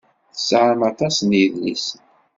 Tesɛam 0.33 0.81
aṭas 0.89 1.15
n 1.21 1.29
yidlisen. 1.39 1.99